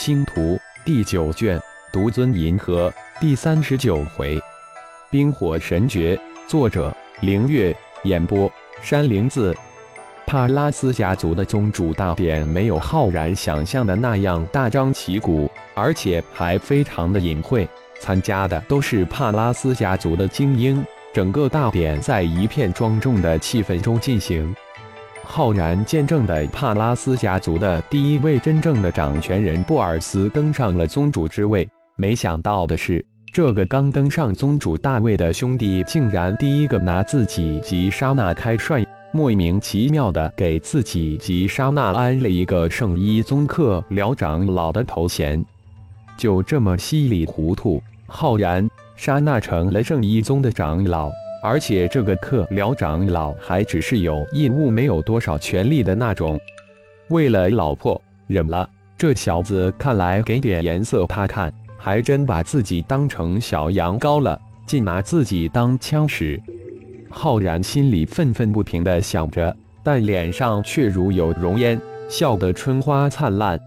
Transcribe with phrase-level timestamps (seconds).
[0.00, 1.60] 星图第九卷，
[1.92, 4.40] 独尊银河第三十九回，
[5.10, 6.18] 冰火神诀。
[6.48, 6.90] 作者：
[7.20, 7.76] 凌月。
[8.04, 8.50] 演播：
[8.80, 9.54] 山灵子。
[10.26, 17.68] 帕拉斯家族的宗主大典没有浩然想象的那样大张旗鼓，而且还非常的隐晦。
[18.00, 20.82] 参加的都是帕拉斯家族的精英。
[21.12, 24.56] 整个大典在一片庄重的气氛中进行。
[25.32, 31.66] 浩然见证的帕拉斯家族的第一位真正的掌权人布尔斯登上了宗主之位。
[31.94, 45.42] 没想到的是，这个刚登上宗主大位的兄弟，竟然第一个拿自己及莎娜开涮，莫名其妙的给自己及莎娜安了一个圣衣宗客僚长老的头衔。
[46.16, 51.08] 就这么稀里糊涂，浩然、莎娜成了圣衣宗的长老。
[51.42, 56.38] 而且这个克辽长老还只是有义务，没有多少权力的那种。
[57.08, 58.68] 为了老婆，忍了。
[58.98, 66.38] 这小子看来给点颜色他看，还真把自己当成小羊羔了，竟拿自己当枪使。
[67.08, 73.58] 浩然心里愤愤不平地想着，但脸上却如有容颜，笑得春花灿烂。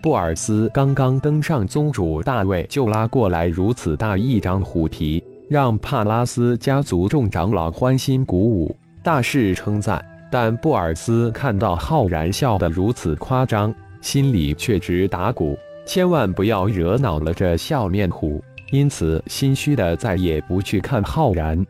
[0.00, 5.22] 布尔斯刚刚登上宗主大位，就拉过来如此大一张虎皮。
[5.50, 10.00] 让帕拉斯家族众长老欢欣鼓舞，大肆称赞。
[10.30, 18.40] 但布尔斯看到浩然笑得如此夸张，心里却直打鼓，千万不要惹恼了这笑面虎。
[18.70, 21.66] 因此，心虚的再也不去看浩然。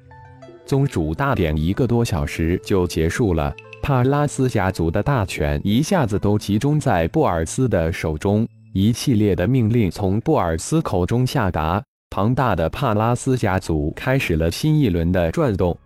[0.66, 11.82] 宗主大典一个多小时就结束了，帕拉斯家族的大权一下子都集中在布尔斯的手中，一系列的命令从布尔斯口中下达。
[12.12, 15.76] 庞大的帕拉斯家族开始了新一轮的转动。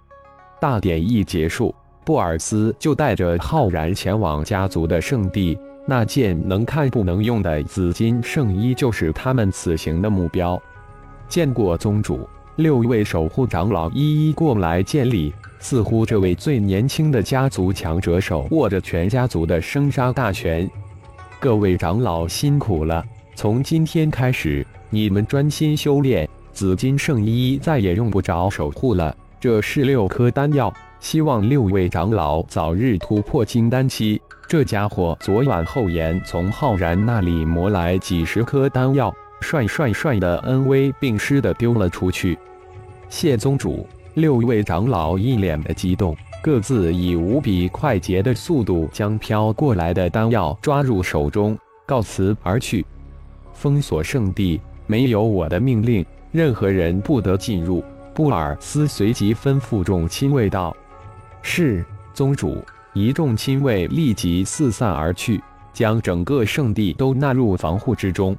[0.59, 5.59] 大典一结束，布尔斯就带着浩然前往家族的圣地。
[5.87, 10.59] 那件能看不能用的紫金圣衣就是他们此行的目标。
[11.29, 15.31] 见过宗主，六位守护长老一一过来见礼。
[15.59, 20.69] 似乎这位最年轻的家族强者手握着全家族的生杀大权。
[21.39, 23.05] 各位长老辛苦了，
[23.35, 24.67] 从今天开始。
[24.91, 29.13] 你们专心修炼，紫金圣衣再也用不着守护了。
[29.41, 34.23] 这是六颗丹药，希望六位长老早日突破金丹期。
[34.47, 42.39] 这家伙昨晚后延从浩然那里磨来几十颗丹药，帅帅帅的恩威并施的丢了出去。
[43.09, 43.85] 谢宗主，
[44.15, 52.87] 六位长老一脸的激动，各自以无比快捷的速度将飘过来的丹药抓入手中，告辞而去。
[53.55, 54.61] 封锁圣地。
[54.87, 57.83] 没有我的命令，任何人不得进入。
[58.13, 60.77] 布尔斯随即吩咐众亲卫道
[61.41, 61.83] ：“是，
[62.13, 62.63] 宗主。”
[62.93, 68.37] 一众亲卫立即四散而去，将整个圣地都纳入防护之中。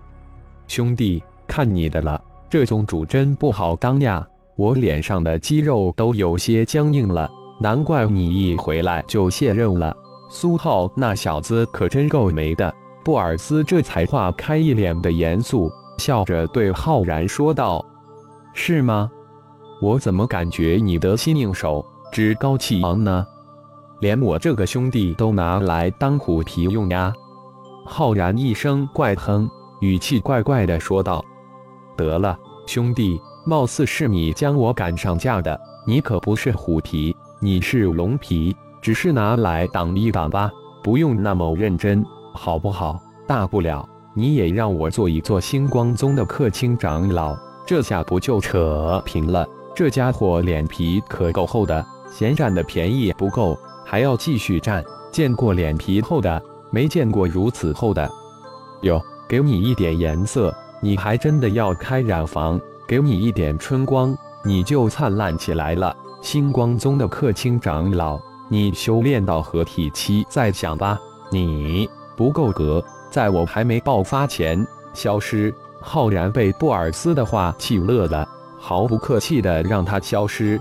[0.65, 4.25] 兄弟，看你的了，这宗主真不好当呀！
[4.55, 9.93] 我脸上的肌肉都有些僵硬了，难怪你一回来就卸任了。
[10.29, 12.73] 苏浩那小子可真够没的。
[13.05, 15.71] 布尔斯这才化开一脸的严肃。
[15.97, 17.85] 笑着对浩然说道
[18.53, 19.09] ：“是吗？
[19.79, 23.25] 我怎么感觉你得心应手，趾高气昂呢？
[23.99, 27.13] 连我这个兄弟都拿来当虎皮用呀？”
[27.85, 29.47] 浩然一声怪哼，
[29.81, 31.23] 语气怪怪的说道
[31.95, 35.57] ：“得了，兄弟，貌似是你将我赶上架的。
[35.85, 40.51] 你可不是虎皮，你是龙皮，只是拿来挡一挡吧，
[40.83, 42.03] 不用那么认真，
[42.35, 43.01] 好不好？
[43.25, 43.87] 大不了……”
[44.17, 47.35] 你也让我做一做星光宗的客卿长老，
[47.67, 49.45] 这下不就扯平了？
[49.75, 54.81] 这家伙脸皮可够厚的，嫌占的便宜不够，还要继续占。
[55.11, 56.41] 见过脸皮厚的，
[56.71, 58.09] 没见过如此厚的。
[58.83, 62.57] 哟，给你一点颜色，你还真的要开染房？
[62.87, 65.93] 给你一点春光，你就灿烂起来了。
[66.21, 68.17] 星光宗的客卿长老，
[68.49, 70.97] 你修炼到合体期再想吧。
[71.29, 72.83] 你不够格。
[73.11, 75.53] 在我还没爆发前消失。
[75.81, 78.27] 浩然被布尔斯的话气乐了，
[78.59, 80.59] 毫不客气的让他消失。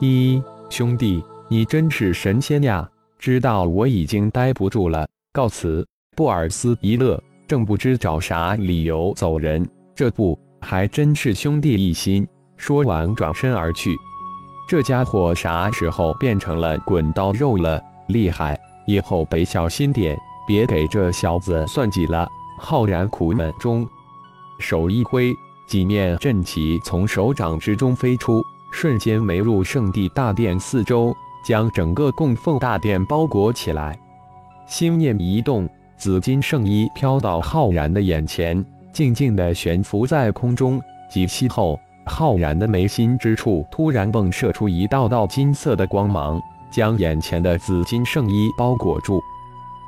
[0.00, 2.88] 一兄弟，你真是神仙呀！
[3.18, 5.84] 知道我已经待不住了，告辞。
[6.16, 9.68] 布尔斯一乐，正不知找啥理由走人。
[9.94, 12.26] 这不还真是兄弟一心。
[12.56, 13.96] 说完转身而去。
[14.68, 17.82] 这家伙啥时候变成了滚刀肉了？
[18.06, 18.56] 厉害！
[18.86, 20.16] 以后得小心点。
[20.46, 22.28] 别给这小子算计了！
[22.58, 23.86] 浩然苦闷中，
[24.58, 25.34] 手一挥，
[25.66, 31.14] 几面阵旗从手掌之中飞出，瞬间围入圣地大殿四周，
[31.44, 33.98] 将整个供奉大殿包裹起来。
[34.66, 40.80] 心念一动，紫金圣衣飘到浩然的眼前，静静地悬浮在空中。
[41.10, 46.40] 几息后，浩然的眉心之处突然迸射出一道道金色的光芒，
[46.70, 49.20] 将眼前的紫金圣衣包裹住。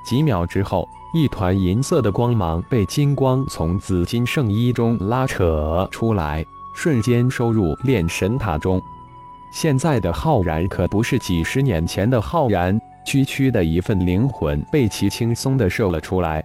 [0.06, 8.80] 几秒之后，一团银色的光芒被金光从紫金圣衣中拉扯出来，瞬间收入炼神塔中。
[9.52, 16.44] 现在的浩然可不是几十年前的浩然，区区的一份灵魂被其轻松的射了出来。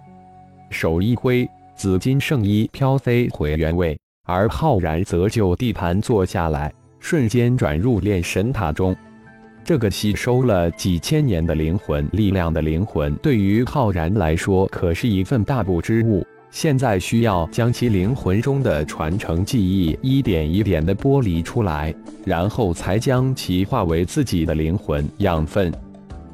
[0.70, 8.96] 手一挥，紫金圣衣飘飞回原位，而浩然则就地盘坐下来，瞬间转入炼神塔中。
[9.64, 16.26] 这个吸收了几千年的灵魂力量的灵魂，对于浩然来说可是一份大补之物。
[16.50, 21.94] 现在需要将其灵魂中的传承记忆一点一点的剥离出来，
[22.26, 25.72] 然后才将其化为自己的灵魂养分。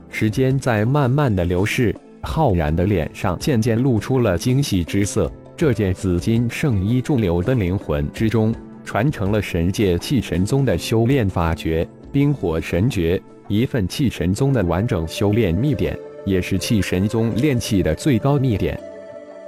[0.08, 5.30] 时间在慢慢的流逝，浩然的脸上渐渐露出了惊喜之色。
[5.56, 8.54] 这件紫金圣衣驻留的灵魂之中，
[8.84, 11.86] 传承了神界气神宗的修炼法诀。
[12.18, 18.76] 冰火神诀，一份气神宗的完整修炼秘典，也是气神宗炼气的最高秘典。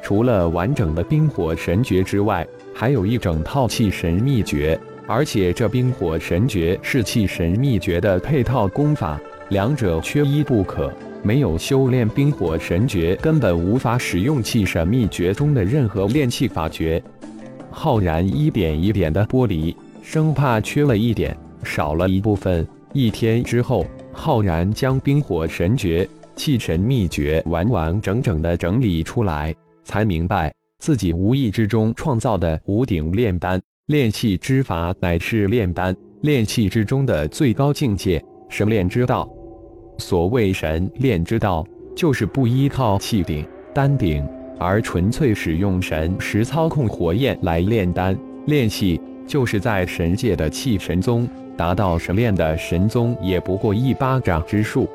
[0.00, 4.78] 除了完整的冰火神诀之外，还有一整套气神秘诀，
[5.08, 10.92] 而且这冰火神诀是气神秘诀的配套功法，两者缺一不可。
[11.24, 17.02] 没有修炼冰火神诀，根本无法使用气神秘诀中的任何炼气法诀。
[17.68, 21.36] 浩然一点一点的剥离，生怕缺了一点。
[21.64, 22.66] 少了一部分。
[22.92, 29.54] 一天之后，浩然将冰火神诀、气神秘诀完完整整的整理出来，
[29.84, 39.28] 才明白自己无意之中创造的无顶炼丹炼气之法，乃是炼丹炼气之中的最高境界——神炼之道。
[39.98, 41.64] 所谓神炼之道，
[41.94, 44.26] 就是不依靠气鼎、丹鼎，
[44.58, 49.00] 而纯粹使用神识操控火焰来炼丹炼气。
[49.30, 51.28] 就是在神界的气神宗。
[51.56, 54.88] 达到神炼的神宗也不过一巴掌之数，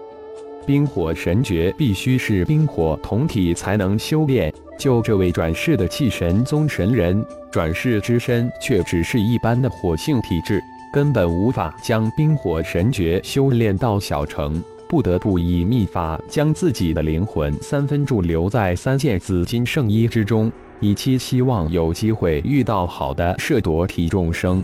[0.65, 4.51] 冰火神诀必须是冰火同体才能修炼。
[4.77, 10.59] 就这位转世的气神宗神人，转世之身却只是一般的火性体质，
[10.91, 24.63] 根本无法将冰火神诀修炼到小成，不得不以秘法将自己的灵魂三分驻留在三件紫金圣衣之中，以期希望有机会遇到好的摄夺体众生。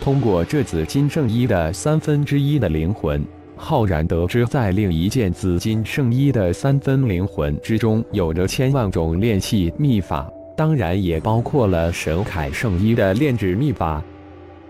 [0.00, 3.22] 通过这紫金圣衣的三分之一的灵魂，
[3.56, 14.02] 浩然得知，在另一件紫金圣衣的三分灵魂之中，有着千万种炼气秘法，当然也包括了神铠圣衣的炼制秘法。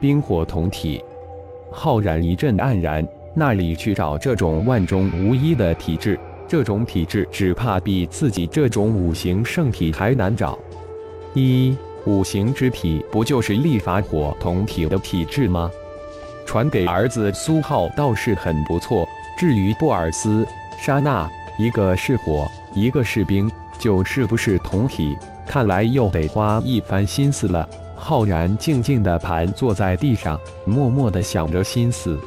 [0.00, 1.00] 冰火同体，
[1.70, 6.18] 浩然一阵黯然，那里去找这种万中无一的体质？
[6.48, 10.58] 这种体质只怕比自己这种五行圣体还难找。
[11.34, 11.76] 一。
[12.06, 15.70] 五行之体不就是立法火同体的体质吗？
[16.46, 19.06] 传给儿子苏浩倒是很不错。
[19.38, 20.46] 至于布尔斯、
[20.80, 25.14] 莎娜，一个是火，一个是冰，就是不是同体，
[25.46, 27.68] 看来又得花一番心思了。
[27.94, 32.18] 浩然静静地盘坐在地上，默默地想着心思。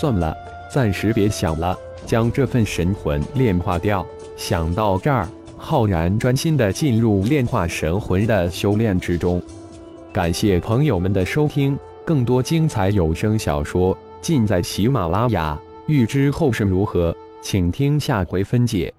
[0.00, 0.34] 算了，
[0.72, 1.76] 暂时别想了，
[2.06, 4.06] 将这份神魂炼化掉。
[4.34, 5.28] 想到这儿。
[5.62, 9.42] 浩然专心的进入炼化神魂的修炼之中。
[10.10, 15.60] 感谢朋友们的收听，更多精彩有声小说尽在喜马拉雅。
[15.86, 18.90] 欲知后事如何，请听下回分解。